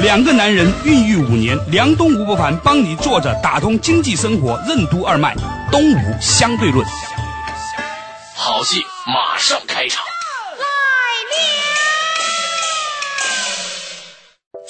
[0.00, 1.58] 两个男人孕育五年。
[1.70, 5.34] 梁东吴伯凡帮你坐着打通经济生活任督二脉，
[5.72, 6.86] 东吴相对论。
[8.36, 10.04] 好戏马上开场。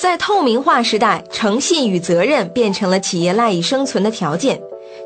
[0.00, 4.58] 在透明化时代，诚信与责任变成了企业赖以生存的条件。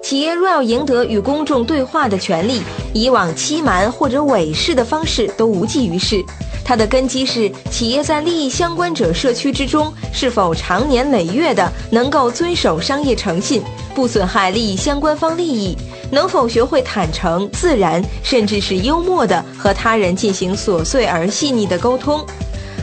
[0.03, 2.63] 企业若要赢得与公众对话的权利，
[2.95, 6.23] 以往欺瞒或者伪饰的方式都无济于事。
[6.65, 13.63] 它的根基是企业在利益相关者社区之中，是否长年累月的能够遵守商业诚信，
[13.95, 15.77] 不损害利益相关方利益，
[16.11, 22.25] 能否学会坦诚、自然，甚至是幽默的和他人进行琐碎而细腻的沟通。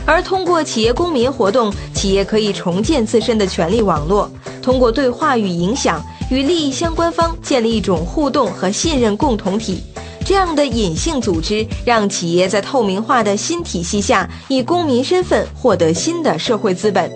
[0.06, 4.30] 而通过企业公民活动，企业可以重建自身的权力网络，
[4.62, 6.04] 通过对话与影响。
[6.30, 9.82] 与利益相关方建立一种互动和信任共同体，
[10.30, 17.10] 这样的隐性组织让企业在透明化的新体系下，以公民身份获得新的社会资本。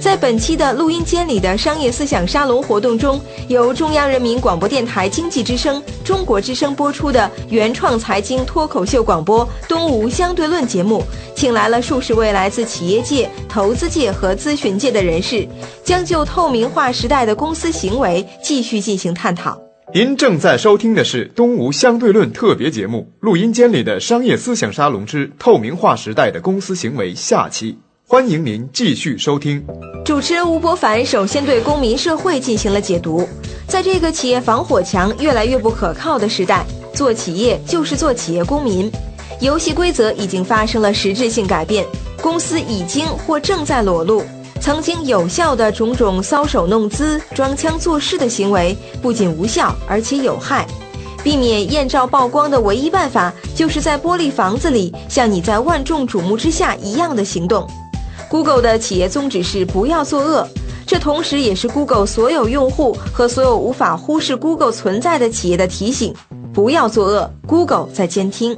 [0.00, 11.02] 在本期的录音间里的商业思想沙龙活动中，由中央人民广播电台经济之声、中国之声播出的原创财经脱口秀广播《东吴相对论》节目，
[11.34, 15.44] 请来了数十位来自企业界、投资界和咨询界的人士，
[15.82, 19.65] 将就透明化时代的公司行为继续进行探讨。
[19.96, 27.78] 您正在收听的是《东吴相对论》特别节目，录音间里的商业思想沙龙之透明化时代的公司行为下期。
[28.06, 29.64] 欢迎您继续收听。
[30.04, 33.26] 主持人吴伯凡首先对公民社会进行了解读。
[33.66, 38.92] 在这个企业防火墙越来越不可靠的时代，做企业就是做企业公民。
[39.40, 41.86] 游戏规则已经发生了实质性改变，
[42.20, 44.22] 公司已经或正在裸露
[44.60, 50.66] 曾经有效的种种搔首弄姿、装腔作势的行为，不仅无效，而且有害。
[51.22, 57.68] 避免艳照曝光的唯一办法，就是在玻璃房子里像你在万众瞩目之下一样的行动。
[58.28, 60.48] Google 的企业宗旨是不要作恶，
[60.86, 66.14] 这同时也是 Google 所有用户和所有无法忽视 Google 存在的企业的提醒：
[66.52, 68.56] 不要作恶，Google 在监听。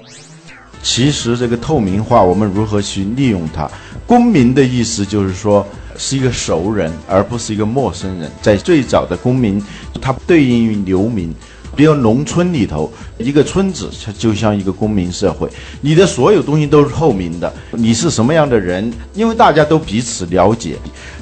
[0.82, 3.68] 其实这个透明化，我们如何去利用它？
[4.06, 5.66] 公民的意思就是说
[5.98, 8.30] 是一个熟人，而不是一个陌生人。
[8.40, 9.62] 在最早的公民，
[10.00, 11.34] 它对应于流民。
[11.76, 15.48] 比如农村里头，一个村子它就像一个公民社会，
[15.80, 17.52] 你的所有东西都是透明的。
[17.72, 18.92] 你是什么样的人？
[19.14, 20.76] 因为大家都彼此了解。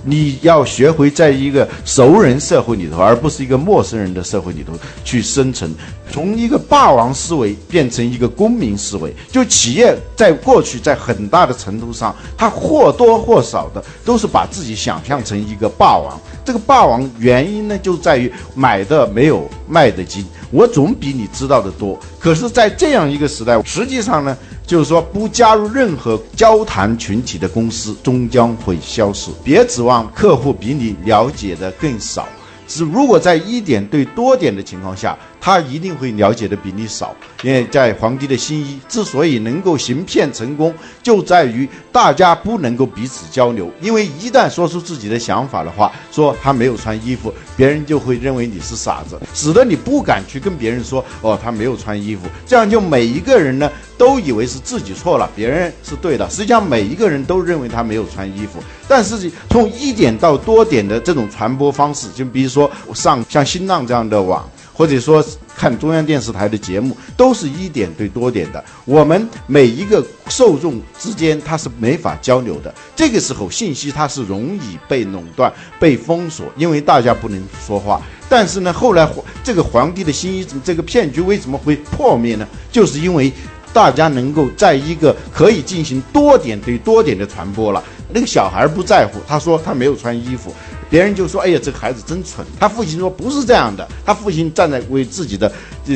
[0.07, 4.73] 你要学会在一个熟人社会里头，而不是一个陌生人的社会里头
[5.05, 5.69] 去生存。
[6.09, 16.19] 从一个霸王思维变成一个公民思维，就企业在过去在很大的程度上，它或多或少的都是把自己想象成一个霸王。
[16.45, 21.99] 这个霸王原因呢，就在于买的没有卖的精，我总比你知道的多。
[22.21, 29.31] 可是，在这样一个时代，实际上呢，就是说不加入任何交谈群体的公司终将会消失。
[29.45, 32.27] 别指望客户比你了解的更少。
[32.67, 37.15] 只，如果在一点对多点的情况下，他一定会了解的比你少。
[37.43, 43.71] 因为在皇帝的新衣之所以能够行骗成功，就在于大家不能够彼此交流。
[43.81, 52.23] 因为一旦说出自己的想法的话，说他没有穿衣服，别人就会认为你是傻子，使得你不敢去跟别人说哦，他没有穿衣服。
[52.47, 56.29] 这样就每一个人呢都以为是自己错了，别人是对的。
[56.31, 58.61] 实际上每一个人都认为他没有穿衣服。
[58.89, 64.49] 但是 从一点到多点的这种传播方式，就比如说上像新浪这样的网。
[64.77, 65.25] 或者说
[65.57, 68.63] 看中央电视台的节目，都是一点对多点的。
[68.85, 72.73] 我们每一个受众之间，它是没法交流的。
[72.95, 75.51] 这个时候，信息它是容易被垄断、
[75.81, 78.03] 被封锁，因为大家不能说话。
[78.29, 79.09] 但是呢，后来
[79.43, 82.47] 这个皇帝的新衣这个骗局为什么会破灭呢？
[82.71, 83.33] 就是因为
[83.73, 87.83] 大家能够在一个可以进行多点对多点的传播了。
[88.13, 90.53] 那个小孩不在乎，他说他没有穿衣服。
[90.89, 95.51] 别人就说：“哎呀，这个孩子真蠢。”他父亲说：“不是这样的。”他父亲站在为自己的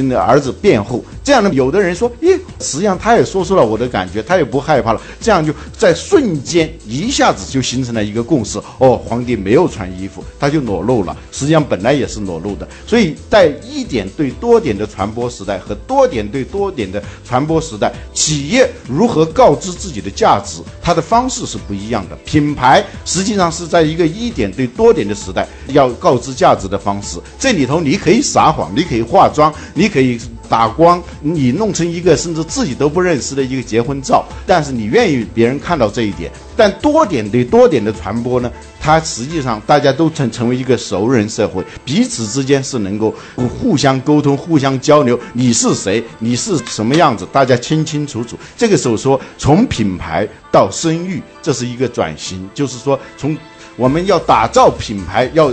[0.08, 1.04] 的儿子辩护。
[1.22, 5.00] 这样呢，有的人说，咦，实际上他也说出了我的感觉，他也不害怕了。
[5.20, 8.58] 这样就在瞬间一下子就形成了一个共识。
[8.78, 11.16] 哦，皇帝没有穿衣服，他就裸露了。
[11.30, 12.66] 实际上本来也是裸露的。
[12.86, 22.16] 所以在一点对多点的传播时代和多点对多点的传播时代，企业如何告知自己的价值，它的方式是不一样的。
[22.24, 27.18] 品牌实际上是在一个一点对多点的时代，要告知价值的方式。
[27.38, 36.30] 这里头你可以撒谎，你可以化妆，你可以打光，你弄成一个甚至自己都不认识的一个结婚照，但是你愿意别人看到这一点。
[36.54, 43.14] 但多点对多点的传播呢，它实际上大家都成成为一个熟人社会，彼此之间是能够
[43.58, 45.18] 互相沟通、互相交流。
[45.32, 46.04] 你是谁？
[46.18, 47.26] 你是什么样子？
[47.32, 48.36] 大家清清楚楚。
[48.58, 53.34] 这个时候说，从品牌到声誉，这是一个转型，就是说从
[53.76, 55.50] 我们要打造品牌，要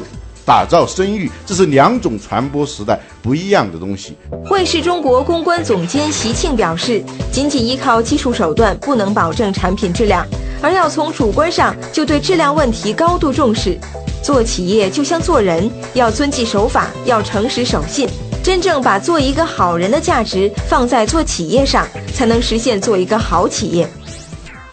[0.47, 4.15] 打造声誉，这是两种传播时代不一样的东西。
[4.45, 7.03] 汇市中国公关总监席庆表示，
[7.33, 10.25] 仅仅依靠技术手段不能保证产品质量，
[10.61, 13.77] 而要从主观上就对质量问题高度重视。
[14.23, 18.07] 做企业就像做人，要遵纪守法，要诚实守信，
[18.41, 23.83] 真正把做一个好人的价值放在做企业上，才能实现做一个好企业。
[23.83, 23.89] 实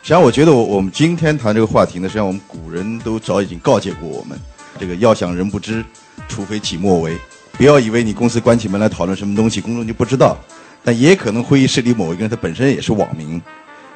[0.05, 4.39] 际上，我觉得我我们今天谈这个话题呢，实际上我们古人都早已经告诫过我们，
[4.79, 5.85] 这个要想人不知，
[6.29, 7.17] 除非己莫为。
[7.53, 10.37] 不要以为你公司关起门来讨论什么东西，公众就不知道。
[10.83, 13.41] 但也可能会议室里某一个人他本身也是网民。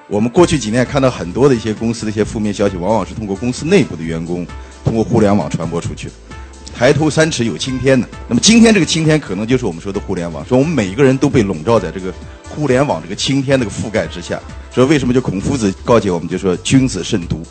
[0.07, 4.47] 我们过去几年看到很多的一些公司的一些负面消息，往往是通过公司内部的员工，
[4.85, 6.09] 通过互联网传播出去。
[6.75, 8.07] 抬头三尺有青天呢。
[8.29, 12.15] 那么今天这个青天，可能就是我们说的互联网，说我们每一个人都被笼罩在这个
[12.49, 14.41] 互联网这个青天的个覆盖之下。
[14.73, 17.43] 所以为什么就孔夫子告诫我们，就说君子慎独。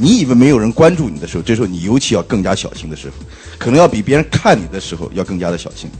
[0.00, 3.14] 你以为没有人关注你的时候，这时候你尤其要更加小心的时候，
[3.58, 5.90] 可能要比别人看你的时候要更加的小心。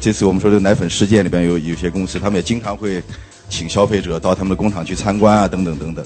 [0.00, 3.02] 这次我们说的奶粉事件里边有有些公司，他们也经常会
[3.48, 6.04] 请消费者到他们的工厂去参观啊，等等等等。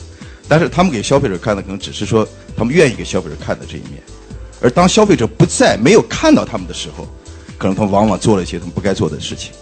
[0.48, 2.26] 但是他们给消费者看的可能只是说
[2.56, 4.02] 他们愿意给消费者看的这一面，
[4.60, 7.06] 而当消费者不在、没有看到他们的时候，
[7.56, 9.52] 可能他们往往做了一些他们不该做的事情。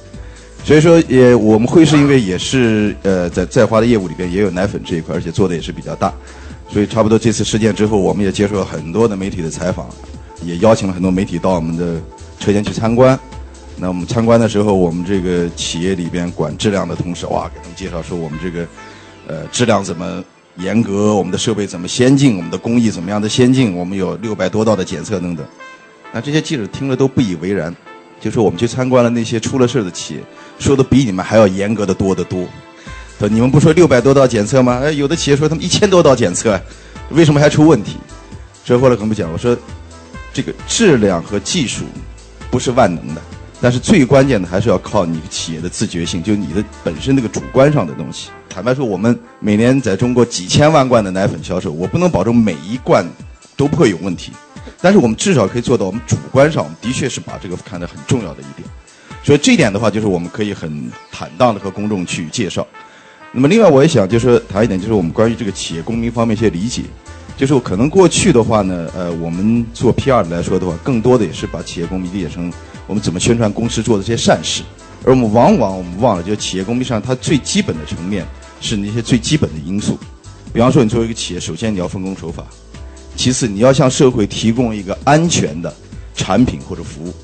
[0.65, 6.13] 所以说，也我们会是因为也是呃在在花的业务里边也有奶粉这一块，而且做的也是比较大，
[6.73, 9.87] 所以差不多这次事件之后，我们也接受了很多的媒体的采访，
[10.43, 12.01] 也邀请了很多媒体到我们的
[12.41, 13.19] 车间去参观。
[13.77, 18.67] 那我们参观的时候，我们这个企业里边管质量的同事哇，给他们介绍说我们这个
[19.27, 20.25] 呃质量怎么
[20.57, 25.45] 严格，我们的设备怎么先进，我们的工艺怎么样的先进，我们有六百多道的检测等等。
[26.13, 27.75] 那这些记者听了都不以为然，
[28.21, 30.21] 就说我们去参观了那些出了事的企业，
[30.59, 32.47] 说的比你们还要严格的多得多。
[33.29, 34.81] 你们不说六百多道检测吗？
[34.83, 36.61] 哎，有的企业说他们一千多道检测，
[37.11, 37.97] 为什么还出问题？
[38.65, 39.57] 所以后来跟我们讲，我说
[40.33, 41.85] 这个质量和技术
[42.51, 43.21] 不是万能的。
[43.61, 48.29] 但是最关键的还是要靠你企业的自觉性，就你的本身那个主观上的东西。
[48.49, 53.07] 坦白说，我们每年在中国几千万罐的奶粉销售，我不能保证每一罐
[53.57, 54.33] 都不会有问题，
[54.81, 58.69] 但是我们至少可以做到，我们主观上的确是把这个看得很重要的一点。
[59.23, 62.67] 所以这一点的话，就是我们可以很坦荡的和公众去介绍。
[63.35, 66.83] 那么另外，我也想就是谈一点，就是我们关于这个企业公民方面一些理解，
[67.35, 72.53] 就是可能过去的话呢，呃，我们做 PR 来说的话，更多的也是把企业公民理解成。
[72.87, 74.63] 我们怎么宣传公司做的这些善事？
[75.03, 78.27] 而我们往往我们忘了，就企业公民上它最基本的层面
[78.61, 79.99] 是那些最基本的因素。
[80.53, 82.45] 比方说，你作为一个企业，首先你要分工守法，
[83.17, 85.73] 其次你要向社会提供一个安全的
[86.15, 87.15] 产品或者服务，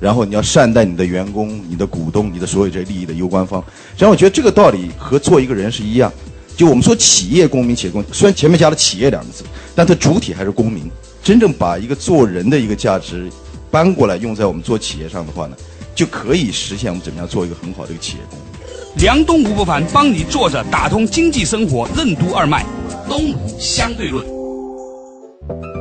[0.00, 3.60] 然后你要善待你的员工、你的股东、你的所有这些利益的攸关方。
[3.90, 6.12] 实际上，我觉得这个道理和做一个人是一样。
[6.56, 10.90] 就我们说企业公民、企业公，虽然前面加了“企业”两个字，但它主体还是公民。
[11.22, 13.30] 真正把一个做人的一个价值。
[13.70, 15.56] 搬过来用在我们做企业上的话呢，
[15.94, 18.48] 就可以实现我们怎么样做一个很好的一个企业公民。
[18.96, 22.64] 梁东吴不凡帮你坐着打通经济生活任督二脉，
[23.06, 24.37] 东吴相对论。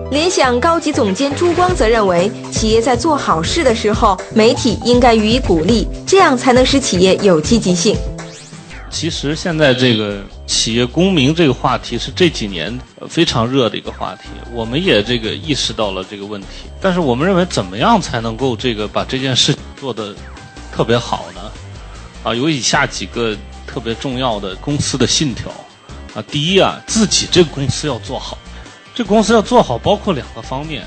[0.09, 7.95] 联想高级总监朱光则认为，企业在做好事的时候，媒体应该予以鼓励，这样才能使企业有积极性。
[8.89, 16.47] 其实现在这个企业公民这个话题是这几年非常热的一个话题，我们也这个意识到了这个问题。
[16.79, 20.15] 但是我们认为，怎么样才能够这个把这件事做得
[20.73, 21.41] 特别好呢？
[22.23, 23.35] 啊，有以下几个
[23.67, 25.51] 特别重要的公司的信条
[26.15, 26.23] 啊。
[26.31, 28.37] 第一啊，自己这个公司要做好，
[28.97, 30.83] 这公司要做好包括两个方面。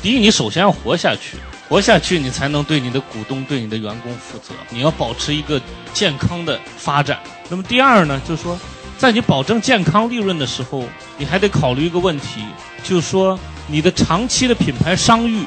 [0.00, 1.36] 第一，你首先要活下去。
[1.68, 4.54] 活下去，你才能对你的股东、对你的员工负责。
[4.68, 5.60] 你要保持一个
[5.92, 7.18] 健康的发展。
[7.48, 8.56] 那么第二呢，就是说，
[8.96, 10.84] 在你保证健康利润的时候，
[11.18, 12.44] 你还得考虑一个问题，
[12.84, 15.44] 就是说，你的长期的品牌商誉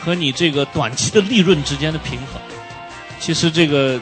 [0.00, 2.40] 和你这个短期的利润之间的平衡。
[3.18, 4.00] 其实这个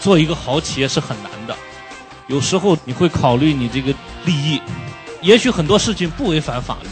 [0.00, 1.54] 做一个好企业是很难的，
[2.26, 3.92] 有时候你会考虑你这个
[4.24, 4.62] 利益，
[5.26, 6.88] 也许很多事情不违反法律，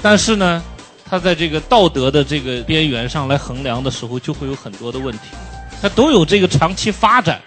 [0.00, 0.62] 但是呢，
[1.04, 5.24] 他在这个道德的这个边缘上来衡量的时候，就会有很多的问题，
[5.82, 7.42] 他都有这个长期发展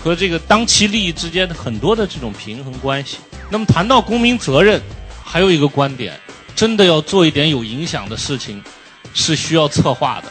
[0.00, 3.16] 和这个当期利益之间的很多的这种平衡关系。
[3.50, 4.80] 那么谈到公民责任，
[5.24, 6.16] 还有一个观点，
[6.54, 8.62] 真的要做一点有影响的事情，
[9.12, 10.30] 是需要策划的。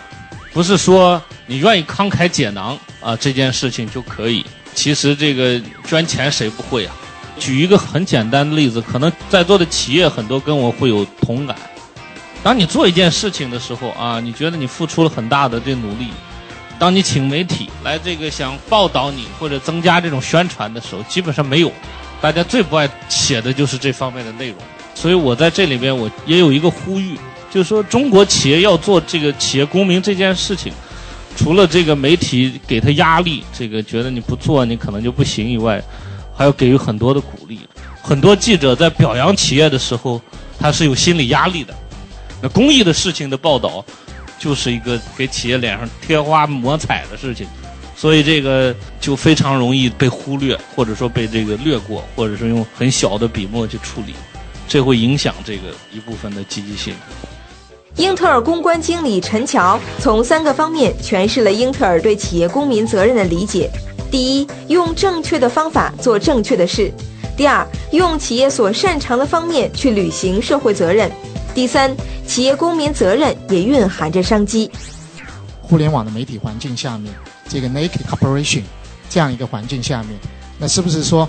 [0.54, 4.46] 不是说你愿意慷慨解囊啊，这件事情就可以。
[4.74, 6.96] 其实这个捐钱谁不会啊？
[7.40, 11.56] 举一个很简单的例子，可能在座的企业很多跟我会有同感。
[12.44, 16.10] 当你做一件事情的时候啊，你觉得你付出了很大的这努力，
[16.78, 21.72] 当你请媒体来这个想报道你或者增加这种宣传的时候，基本上没有。
[22.22, 24.58] 大家最不爱写的就是这方面的内容。
[24.94, 27.18] 所以我在这里边我也有一个呼吁。
[27.52, 30.72] 就是说，中国企业要做这个企业公民这件事情，
[31.36, 35.82] 除了这个媒体给他压力，这个觉得你不做你可能就不行以外，
[36.40, 37.60] 还要给予很多的鼓励。
[38.02, 40.22] 很多记者在表扬企业的时候，
[40.58, 41.74] 他是有心理压力的。
[42.42, 43.84] 那公益的事情的报道，
[44.40, 47.46] 就是一个给企业脸上贴花抹彩的事情，
[47.94, 54.14] 所以这个就非常容易被忽略，或者说被这个略过，或者是用很小的笔墨去处理，
[54.66, 56.96] 这会影响这个一部分的积极性。
[57.98, 63.70] 英特尔公关经理陈乔从三个方面诠释了英特尔对企业公民责任的理解：
[64.12, 66.92] 第一，用正确的方法做正确的事；
[67.38, 71.10] 第二，用企业所擅长的方面去履行社会责任；
[71.54, 71.96] 第三，
[72.28, 74.70] 企业公民责任也蕴含着商机。
[75.62, 77.14] 互联网的媒体环境下面，
[77.48, 78.64] 这个 naked corporation
[79.10, 80.12] 这样一个环境下面，
[80.58, 81.28] 那是不是说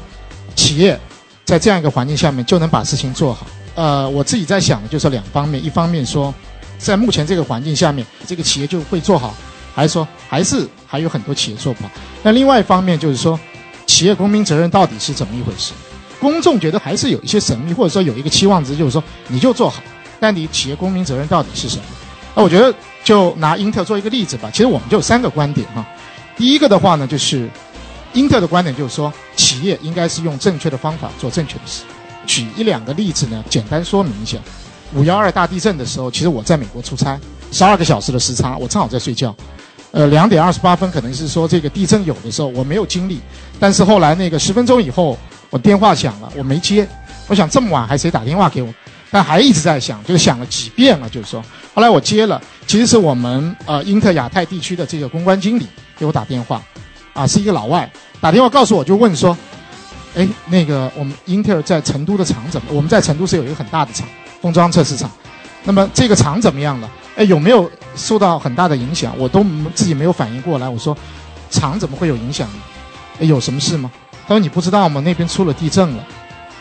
[0.57, 0.99] 企业
[1.45, 3.47] 在这样一个环境下面就能把事情做好？
[3.75, 6.33] 呃，我自己在想的就是两方面，一方面说。
[6.79, 9.35] 在目前这个环境下面，这个企业就会做好，
[9.75, 11.91] 还是说还是还有很多企业做不好？
[12.23, 13.39] 那另外一方面就是说，
[13.87, 15.73] 企业公民责任到底是怎么一回事？
[16.21, 19.83] 公众觉得还是有一些神秘，或者说有一个期望值，就是说你就做好，
[20.19, 21.83] 但你企业公民责任到底是什么？
[22.35, 22.73] 那我觉得
[23.03, 24.51] 就拿英特尔做一个例子吧。
[24.53, 25.85] 其实我们就有三个观点哈。
[26.37, 27.49] 第一个的话呢，就是
[28.13, 31.83] 英特尔的观点就是说，企业应该是用正确的方法做正确的事。
[32.27, 34.37] 举一两个例子呢，简单说明一下。
[34.95, 37.19] 五幺二大地震的时候，其实我在美国出差，
[37.51, 39.35] 十二个小时的时差，我正好在睡觉。
[39.93, 43.21] 呃，两点二十八分可能是说这个地震有的时候我没有经历，
[43.59, 45.19] 但是后来那个十分钟以后，
[45.51, 46.87] 我电话响了，我没接。
[47.27, 48.73] 我想这么晚还谁打电话给我？
[49.11, 51.43] 但还一直在响，就是响了几遍了，就是说，
[51.75, 55.67] 后来我接了，其实是我们呃英特亚太地区的这个公关经理
[55.99, 56.63] 给我打电话，
[57.13, 59.37] 啊，是一个老外打电话告诉我就问说，
[60.15, 62.69] 哎，那个我们英特尔在成都的厂怎么？
[62.71, 64.07] 我们在成都是有一个很大的厂。
[64.41, 65.11] 封装测试厂，
[65.65, 66.91] 那么这个厂怎么样了？
[67.17, 67.71] 哎，有没有
[68.01, 69.15] 受到很大的影响？
[69.19, 70.69] 我都自己没有反应过来。
[70.69, 70.97] 我说，
[71.51, 72.49] 厂怎么会有影响？
[73.21, 73.91] 哎，有什么事吗？
[74.27, 75.01] 他说你不知道吗？
[75.01, 76.05] 那边出了地震了。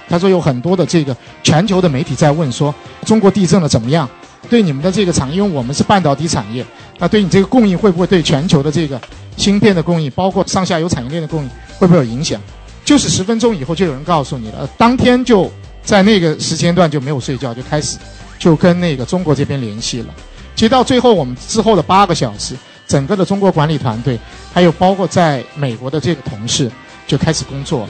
[0.08, 2.74] 他说有很多的这个全球的媒体在问说，
[3.06, 4.08] 中国地震了怎么样？
[4.50, 6.66] 对你们的这个厂，因为我们是半导体产业，
[6.98, 9.00] 那对你这个供应会不会对全球的这个
[9.38, 12.40] 芯片的供应，包括上下游产业链的供应，会不会有影响？
[12.84, 15.52] 就是十分钟以后就有人告诉你了，当天就。
[15.82, 17.98] 在那个时间段就没有睡觉，就开始
[18.38, 20.14] 就跟那个中国这边联系了。
[20.60, 22.54] 其实到最后，我们之后的八个小时，
[22.86, 24.20] 整个的中国管理团队，
[24.54, 26.70] 还有包括在美国的这个同事
[27.08, 27.90] 就开始工作了。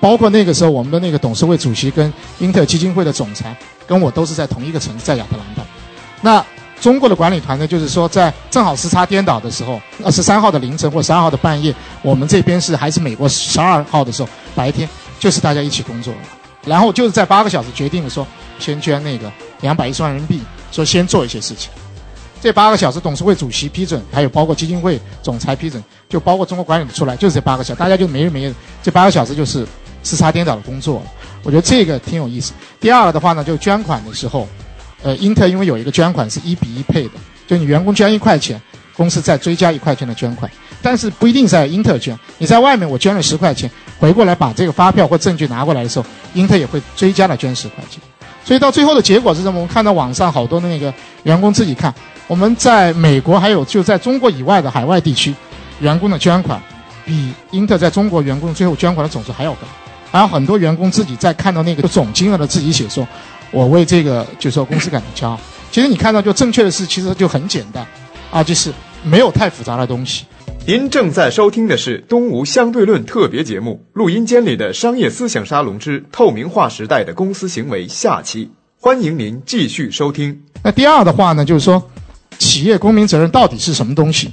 [0.00, 3.56] 包括那个时候，我们的那个董事会主席跟英特尔基金会的总裁
[3.86, 5.62] 跟我都是在同一个城市，在亚特兰大。
[6.20, 6.44] 那
[6.80, 11.72] 中国的管理团队就是说，在正好时差颠倒的时候，二十三号的凌晨或十二号的半夜，
[12.02, 14.88] 我们这边是还是美国十二号的时候白天，
[15.20, 16.20] 就是大家一起工作了。
[16.66, 18.26] 然后就是在八个小时决定了说，
[18.58, 21.70] 先捐那个两百一十万人民币，说先做一些事情。
[22.40, 29.66] 这八个小时，董事会主席批准，还有包括基金会总裁批准，就包括中国管理出来，就是这八个小时，大家就没日没夜，这八个小时就是
[30.04, 31.02] 时差颠倒的工作。
[31.42, 32.52] 我觉得这个挺有意思。
[32.80, 34.46] 第二个的话呢，就捐款的时候，
[35.02, 37.12] 呃，英特尔因为有一个捐款是一比一配的，
[37.46, 38.60] 就你员工捐一块钱，
[38.96, 40.50] 公司再追加一块钱的捐款。
[40.80, 43.68] 但是不一定在英特尔捐，你在外面我捐了十块钱，
[43.98, 48.00] 回过来把这个发票或证据拿过来的时候，英特尔也会追加了捐十块钱。
[48.44, 49.58] 所以到最后的结果是什么？
[49.58, 50.92] 我们看到网上好多的那个
[51.24, 51.92] 员工自己看，
[52.28, 55.34] 我们在美国还有就在中国以外的海外地区，
[55.80, 56.62] 员工的捐款
[57.04, 59.60] 比英特在中国员工最后捐款的总数还要高。
[60.10, 63.08] 还有很多员工自己在看到那个总金额的自己写说，
[63.50, 65.40] 我为这个就说公司感到骄傲。
[65.70, 67.86] 其实你看到就正确的事，其实就很简单，
[68.30, 68.70] 啊，就是
[69.02, 70.26] 没有太复杂的东西。
[70.66, 80.42] 您正在收听的是《东吴相对论》特别节目，录音间里的商业思想沙龙之透明化时代的公司行为下期，欢迎您继续收听。
[80.62, 81.82] 那第二的话呢，就是说，
[82.38, 84.30] 企业公民责任到底是什么东西？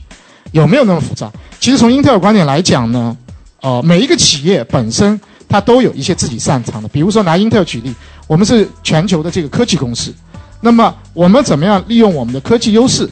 [0.52, 1.32] 有没有那么复杂？
[1.60, 3.18] 其实从英特尔观点来讲呢，
[3.62, 5.20] 呃，每一个企业本身
[5.50, 6.88] 它都有一些自己擅长的。
[6.88, 7.94] 比如说拿英特尔举例，
[8.28, 10.14] 我们是全球的这个科技公司，
[10.62, 13.10] 那么我们怎么样利用我们的科技优势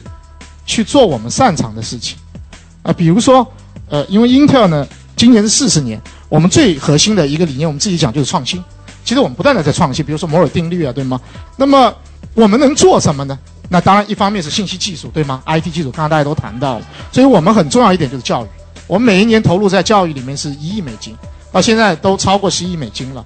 [0.64, 2.16] 去做我们擅长的事情？
[2.82, 3.46] 啊，比如说，
[3.88, 4.86] 呃，因为英特尔呢，
[5.16, 8.62] 今年是四十年，我们最核心的一个理念，我们自己讲就是创新。
[9.04, 11.20] 其实我们不断的在创新，比如说摩尔定律啊，对吗？
[11.56, 11.92] 那么
[12.34, 13.38] 我们能做什么呢？
[13.68, 18.48] 那当然，一方面是信息技术，对吗？IT 技术，刚刚大家都谈到了，所以我们很重要一点就是教育。
[18.86, 21.16] 我们每一年投入在教育里面是一亿美金，
[21.50, 23.24] 到现在都超过十亿美金了。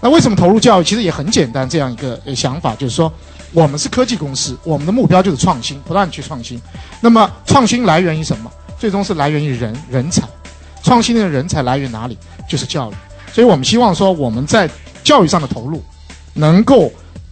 [0.00, 0.84] 那为什么投入教育？
[0.84, 3.10] 其实也很简单，这样一个想法就是说，
[3.52, 6.60] 我们是科技公司，我们的目标就是创新，不断去创新。
[7.00, 8.50] 那么创新来源于什么？
[8.78, 10.22] 最终是来源于人人才。
[10.82, 12.16] 创新的人才来源哪里？
[12.48, 12.94] 就是教育。
[13.32, 14.68] 所以我们希望说，我们在
[15.04, 15.82] 教育上的投入，
[16.34, 16.90] 能够，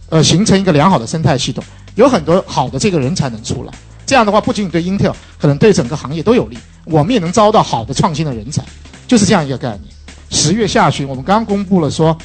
[0.09, 1.63] 呃，形成一个良好的生态系统，
[1.99, 3.73] 有很多好的这个人才能出来。
[4.05, 6.57] 这样的话，不仅仅对 Intel，可能对整个行业都有利。
[6.85, 8.63] 我们也能招到好的创新的人才，
[9.05, 9.83] 就是这样一个概念。
[10.29, 12.17] 十月下旬，我们刚公布了说，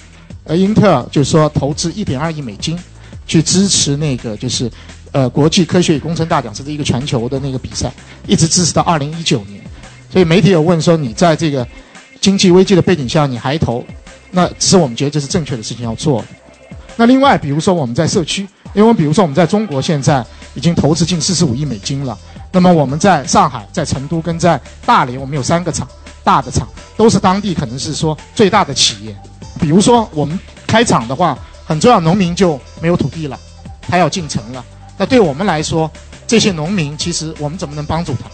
[0.45, 2.79] 呃，英特尔就是说投资一点二亿美金，
[3.27, 4.71] 去支持那个就是，
[5.11, 7.93] 呃，国际科学与工程大奖，是一个全球的那个比赛，
[8.29, 9.61] 一直支持到二零一九年。
[10.09, 11.67] 所以媒体有问说，你在这个
[12.21, 13.85] 经济危机的背景下，你还投？
[14.31, 16.29] 那是我们觉得这是正确的事情要做的。
[16.97, 22.19] 那另外，比如说我们在社区，因为比如说我们在中国现在已经投资近四十五亿美金了。
[22.53, 25.89] 那么我们在上海、在成都跟在大连，我们有三个厂，
[26.23, 29.17] 大的厂都是当地可能是说最大的企业。
[29.59, 33.39] 比如说我们开厂的话，很重要，农民就没有土地了，
[33.83, 34.65] 他要进城了。
[34.97, 35.91] 那对我们来说，
[36.27, 38.29] 这些农民其实我们怎么能帮助他？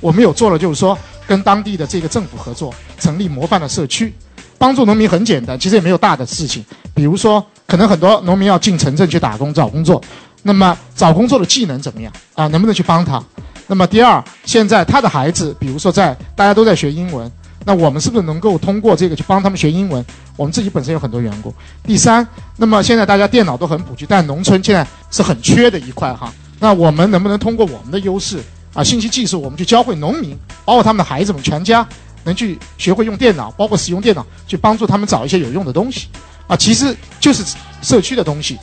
[0.00, 4.14] 我们有做了，就是说跟当地的这个政府合作，成立模范的社区。
[4.58, 6.64] 帮助农民很简单，其实也没有大的事情。
[6.94, 10.00] 比如说，可能很多农民要进城镇去打工找工作，
[10.42, 12.46] 那么找工作的技能怎么样啊？
[12.48, 13.22] 能不能去帮他？
[13.66, 17.30] 那么第二，现在他的孩子，比如说在大家都在学英文，
[17.64, 20.04] 那我们是不是能够通过这个去帮他们学英文？
[20.36, 21.52] 我们自己本身有很多员工。
[21.82, 26.32] 第三，那么现在大家电脑都很普及，但农村现在是很缺的一块哈。
[26.60, 28.40] 那我们能不能通过我们的优势
[28.72, 31.86] 啊，信息技术，我们去教会农民，包括他们的孩子们全家？
[32.22, 36.08] 能去学会用电脑，包括使用电脑，去帮助他们找一些有用的东西，
[36.46, 37.44] 啊，其实就是
[37.82, 38.58] 社区的东西。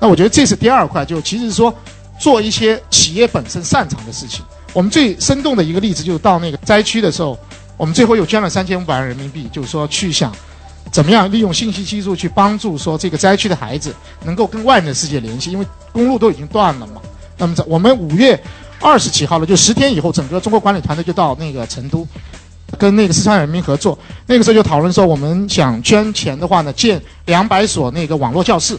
[0.00, 1.74] 那我觉得这是第二块，就其实是说
[2.18, 4.44] 做一些企业本身擅长的事情。
[4.72, 7.38] 我们最生动的一个例子，就是到那个灾区的时候，
[7.76, 10.34] 我们最后又捐了三千五百万人民币，就是说去想
[10.90, 17.00] 怎么样利用信息技术去帮助说这个灾区的孩子能够跟外面的世界联系，因为公路都已经断了嘛。
[17.38, 18.38] 那么在我们五月
[18.80, 22.06] 二十几号了，就十天以后，整个中国管理团队就到那个成都。
[22.74, 28.78] 跟那个四川人民合作，那个时候就讨论说，我们想捐钱的话呢，建两百所那个网络教室。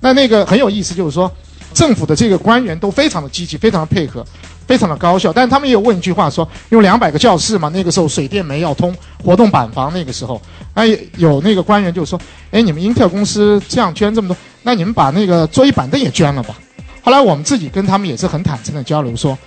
[0.00, 1.30] 那那个很有意思，就是说，
[1.72, 4.22] 政府的这个官员都非常的积极，非常的配合，
[4.66, 5.32] 非常的高效。
[5.32, 8.94] 但是他们也有问一句话，说用两百个教室嘛，那个时候水电煤要通，
[9.24, 10.38] 活动板房那个时候，
[10.74, 10.84] 那
[11.16, 12.20] 有那个官员就说，
[12.50, 16.54] 哎，你们英特尔公司这样捐这么多，那你们把那个桌椅板凳也捐了吧。
[17.00, 19.38] 后来我们自己跟他们也是很坦诚的交流，说，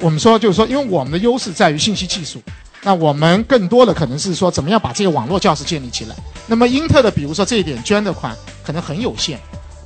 [0.00, 2.40] 我们说就是说，因为我们的优势在于信息技术。
[2.82, 6.14] 那我们更多的可能是说，怎么样把这个网络教室建立起来？
[6.46, 9.38] 那么英特的，比如说这一点捐的款可能很有限，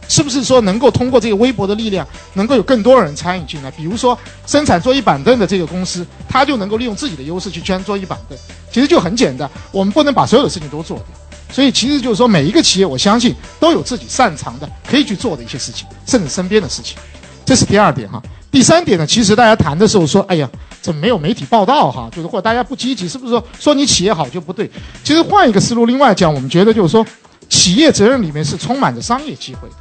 [0.09, 3.70] 是不是说能够通过这个微博的力量，能够有更多人参与进来？
[3.70, 8.38] 比如说生产桌椅板凳的这个公司，它就能够利用自己的优势去捐桌椅板凳。
[8.70, 11.07] 其实就很简单，我们不能把所有的事情都做掉。
[11.50, 16.96] 所以其实就是说，每一个企业，我相信都有自己擅长的、可以去做的一些事情，甚至身边的事情。
[17.44, 18.22] 这是第二点哈。
[18.50, 20.48] 第三点呢，其实大家谈的时候说，哎呀。
[20.82, 22.10] 怎么没有媒体报道哈？
[22.14, 24.70] 就是或者大家不积极，是不是说说你企业好就不对？
[25.04, 27.06] 其实换一个思路，另外讲，我们觉得就是说，
[27.48, 29.74] 企业责任里面是充满着商业机会的。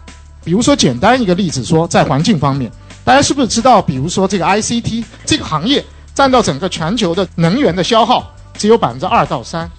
[0.44, 2.72] 比如说简单一个例子，说在环境方面，
[3.04, 3.82] 大家是不是知道？
[3.82, 5.84] 比如说这个 ICT 这个行业
[6.14, 9.70] 占到整个全球的能源的消耗只有百分之二到三。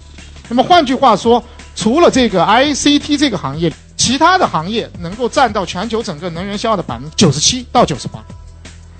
[0.49, 1.41] 那么换句话说，
[1.75, 8.23] 除了这个 ICT 这个行业，其他的行业能够占到全球整个能源消耗的百分之九十七到九十八。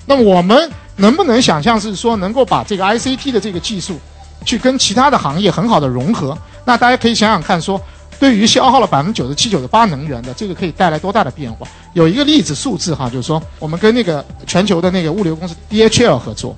[0.06, 0.72] 那我们。
[0.98, 4.00] 能不能想象是说能够把这个 ICT 的这个技术，
[4.46, 6.38] 去跟其他的行业很好的融合？
[6.66, 7.82] 那大家可以想想看，说
[8.20, 11.68] 对于消耗了百分之九十七、九十八能源的这个可以带来多大的变化？
[11.94, 16.56] 有一个例子数字哈，就是说我们跟那个全球的那个物流公司 DHL 合作，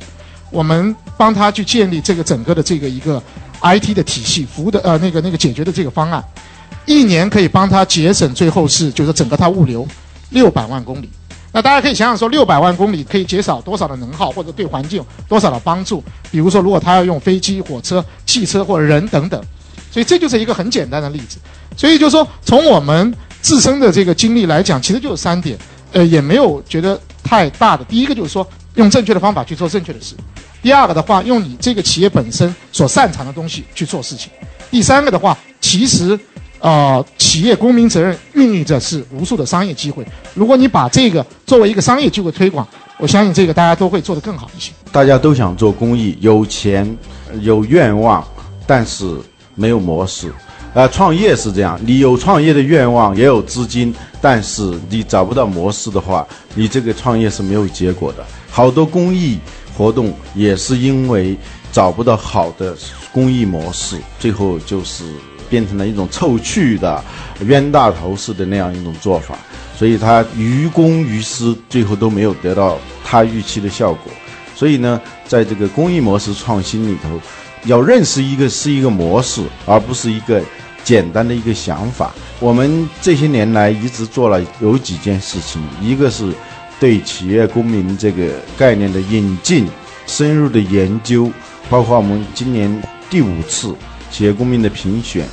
[0.51, 3.23] 我们帮他去建立这个整个的这个一个
[3.61, 6.21] IT 的体系服务的呃那个那个解决的这个方案，
[6.85, 9.87] 一年可以帮他节省最后是就是整个他物流
[10.31, 11.09] 六百万公里。
[11.55, 16.03] 那大家可以想想说，六百万公里可以减少多少的能耗，或者对环境多少的帮助？
[16.29, 19.41] 比如说，如果他要用飞机、火车、汽车或者人等等，
[19.89, 21.37] 所以这就是一个很简单的例子。
[21.77, 25.57] 所以就是说，从我们自身的这个经历来讲，其实就是三点，
[25.93, 27.85] 呃，也没有觉得太大的。
[27.85, 30.13] 第一个就是说，用正确的方法去做正确的事；
[30.61, 34.27] 第二个的话，用你这个企业本身所擅长的东西去做事情；
[34.69, 36.19] 第三个的话，其实，
[36.59, 40.05] 呃，企业公民责任孕育着是无数的商业机会。
[40.35, 42.65] 如果你把这个作为一个商业机会推广，
[42.99, 44.71] 我相信这个大家都会做得更好一些。
[44.91, 46.95] 大家都想做公益，有钱，
[47.41, 48.23] 有愿望，
[48.67, 49.17] 但是
[49.55, 50.31] 没有模式。
[50.75, 58.23] 呃，创业是这样，你有创业的愿望，也有资金，但是你找不到模式的话，你这个创业是没有结果的。
[58.51, 59.39] 好多公益
[59.75, 61.35] 活动也是因为
[61.71, 62.77] 找不到好的
[63.11, 65.03] 公益模式，最后就是
[65.49, 67.03] 变成了一种凑趣的、
[67.45, 69.37] 冤大头式的那样一种做法，
[69.77, 74.11] 所以他于公于私，最后都没有得到他预期的效果。
[74.55, 77.19] 所以呢，在这个公益模式创新里头，
[77.65, 80.41] 要认识一个是一个模式，而不是一个。
[80.85, 86.31] 简单的一个想法，我们这些年来一直做了有几件事情，一个是
[86.79, 89.67] 对企业公民这个概念的引进、
[90.05, 91.31] 深入的研究，
[91.71, 92.69] 包括我们今年
[93.09, 93.75] 第五次
[94.11, 95.27] 企业公民的评选，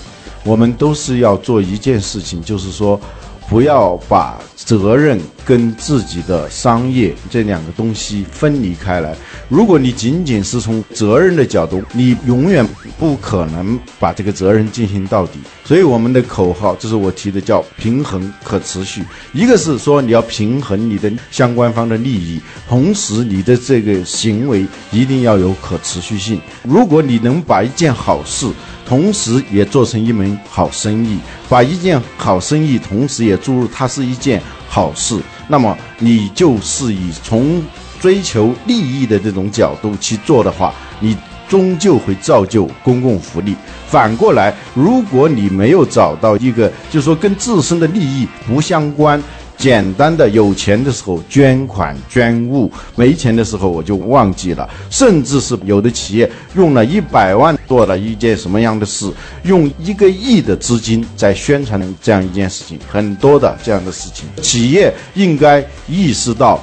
[0.45, 3.01] 我们都是要做一件事情，就是说。
[3.49, 9.15] 不要把责任跟自己的商业这两个东西分离开来。
[9.49, 12.67] 如果你仅仅是从责任的角度，你永远
[12.99, 15.41] 不可能把这个责任进行到底。
[15.65, 19.03] 所以我们的口号，这是我提的，叫平衡可持续。
[19.33, 26.41] 一个是说你要平衡你的相关方的利益，同时你的这个行为一定要有可持续性。
[26.63, 28.47] 如果你能把一件好事，
[28.93, 37.63] 同时也做成一门好生意，把一件好生意同时也注入它是一件好事，那么你就是以从
[37.99, 41.17] 追求利益的这种角度去做的话，你
[41.49, 43.57] 终究会造就公共福利。
[43.89, 49.19] 反过来，如果你没有找到一个，就是说跟自身的利益不相关。
[49.63, 54.69] 简单的有钱的时候捐款捐物，没钱的时候我就忘记了。
[54.91, 59.09] 甚至是有的企业用了一百万做了一件什么样的事，
[59.45, 64.27] 用一个亿的资金在宣传这样一件事情，很多的这样的事情。
[64.43, 66.61] 企业应该意识到，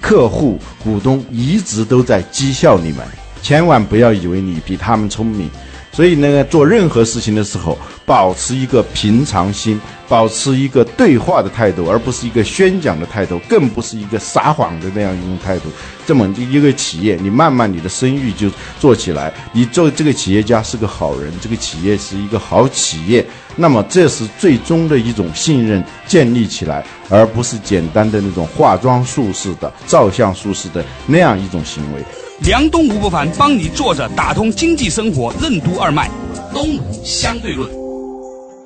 [0.00, 3.06] 客户、股东一直都在讥笑你们，
[3.42, 5.50] 千万不要以为你比他们聪明。
[5.92, 15.68] 所以呢，做任何事情的时候，保持一个平常心，保持一个对话的态度，而不是一个宣讲的态度，更不是一个撒谎的那样一种态度。
[16.06, 23.24] 这么一个企业，你慢慢你的声誉就做起来，你做这个企业家是个好人，这个企业是一个好企业，
[23.56, 32.02] 那么这是最终的一种信任建立起来，而不是简单的那种化妆术式的、照相术式的那样一种行为。
[32.40, 36.08] 梁东吴不凡帮你坐着打通经济生活任督二脉，
[36.54, 37.87] 东吴相对论。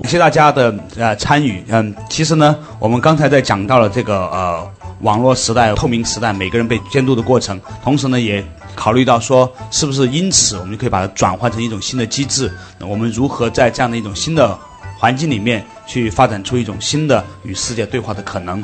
[0.02, 1.62] 感谢大家的呃参与。
[1.68, 4.68] 嗯，其实呢，我们刚才在讲到了这个呃
[5.02, 7.58] 网络时代、透明时代，每个人被监督的过程。
[7.84, 12.52] 同时呢，也考虑到说，是不是因此我们就可以把它转换成一种新的机制？
[12.80, 14.58] 我们如何在这样的一种新的
[14.98, 18.62] 环境里面去发展出一种新的与世界对话的可能？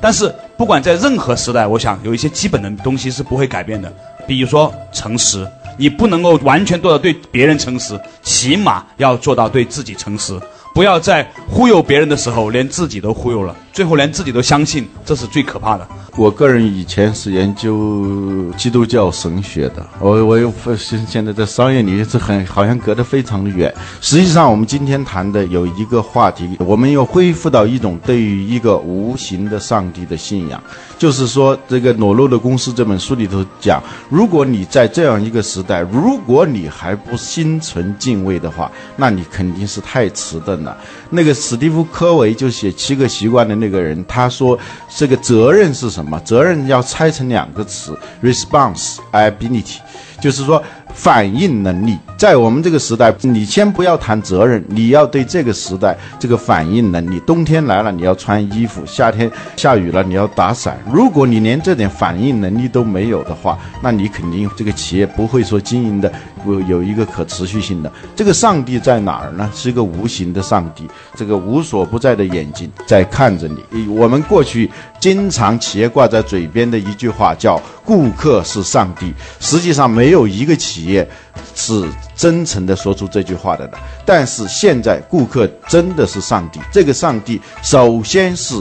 [0.00, 3.92] 但是，不管在任何时代，我想有一些基本的东西是不会改变的。
[4.24, 5.46] 比如说诚实，
[5.76, 10.38] 你不能够完全做到对别人诚实，起码要做到对自己诚实。
[10.76, 15.86] 不要在忽悠别人的时候，连自己都忽悠了，最后连自己都相信，这是最可怕的。
[16.16, 23.70] 我个人以前是研究基督教神学的，我我又现现在在商业里是很好像隔得非常的远。
[24.00, 30.58] 实际上，我们今天谈的有一个话题，我们要恢复到一种对于一个无形的上帝的信仰。
[30.98, 40.74] 就是说，这个《裸露的公司》这本书里头讲，如果你在这样一个时代，如果你还不心存敬畏的话，那你肯定是太迟钝了。
[41.10, 44.56] 那个史蒂夫·科维就写《七个习惯》的那这个人，他说，
[44.96, 46.20] 这个责任是什么？
[46.20, 49.78] 责任要拆成两个词：responsibility，
[50.20, 50.62] 就是说。
[50.96, 57.20] 反应能力，在我们这个时代，你先不要谈责任，你要对这个时代这个反应能力。
[57.20, 60.78] 冬天来了，你要穿衣服；夏天下雨了，你要打伞。
[60.90, 66.10] 如果你连这点反应能力都没有的话，那你肯定这个企业不会说经营的
[66.46, 67.92] 有有一个可持续性的。
[68.16, 69.50] 这个上帝在哪儿呢？
[69.54, 73.86] 是一个无形的上帝，这个无所不在的眼睛在看着你。
[73.86, 81.06] 我们过去经常企业挂在嘴边的一句话叫“顾客是上帝”，实际上没有一个企业也
[81.54, 86.60] 是真诚的说出这句话的的，但是现在顾客真的是上帝。
[86.72, 88.54] 这个上帝首先是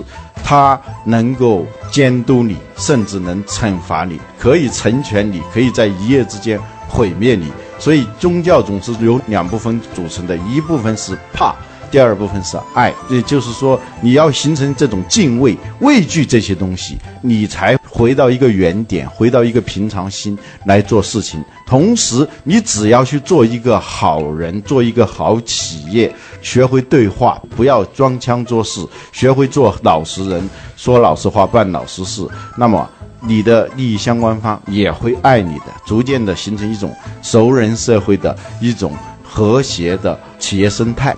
[0.43, 7.51] 他能够监督你，甚至能惩罚你，可以成全你，可以在一夜之间毁灭你。
[7.77, 11.53] 所以宗教总是由两部分组成的，一部分是怕，
[11.91, 12.93] 第二部分是爱。
[13.09, 17.77] 也就是说，你要形成这种敬畏、畏惧这些东西，你才。
[17.95, 21.41] 回到一个原点，回到一个平常心来做事情。
[21.65, 30.47] 同时，你只要去做一个好人，做一个好企业，学会对话，不要装腔作势，学会做老实人，
[30.77, 32.27] 说老实话，办老实事。
[32.55, 32.87] 那么，
[33.19, 41.15] 你的利益相关方也会爱你的，逐渐的形成一种熟人社会的一种和谐的企业生态。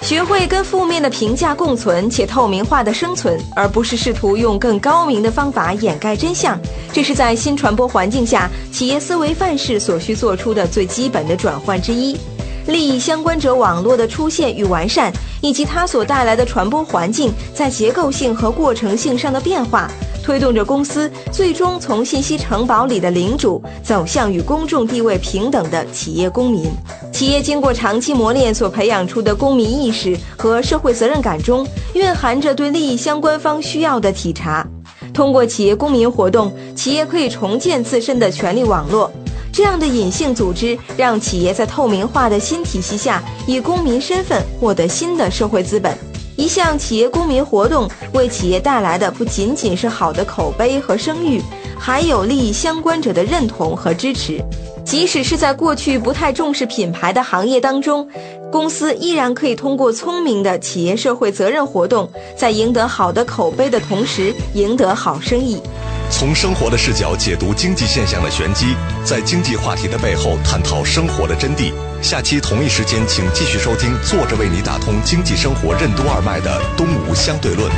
[0.00, 6.58] 学会跟负面的评价共存且透明化的生存，而不是试图用更高明的方法掩盖真相，
[6.92, 12.16] 这是在新传播环境下企业思维范式所需做出的最基本的转换之一。
[12.68, 19.90] 利益相关者网络的出现与完善，以及它所带来的传播环境在结构性和过程性上的变化。
[20.22, 26.70] 推动着公司最终从信息城堡里的领主走向与公众地位平等的企业公民。
[27.10, 34.66] 企业经过长期磨练所培养出的公民意识和社会责任感中，蕴含着对利益相关方需要的体察。
[35.14, 39.10] 通过企业公民活动，企业可以重建自身的权力网络。
[39.58, 45.98] 这样的隐性组织，让企业在透明化的新体系下，以公民身份获得新的社会资本。
[46.36, 51.42] 一项企业公民活动为企业带来的不仅仅是好的口碑和声誉，
[51.76, 54.40] 还有利益相关者的认同和支持。
[54.84, 58.08] 即使是在过去不太重视品牌的行业当中，
[58.52, 65.60] 公司依然可以通过聪明的企业社会责任活动，在赢得好的口碑的同时，赢得好生意。
[66.10, 71.72] 从生活的视角解读经济现象的玄机，在经济话题的背后探讨生活的真谛。
[72.02, 77.70] 下期同一时间，请继续收听，坐着为你打通经济生活任督二脉的《东吴相对论》。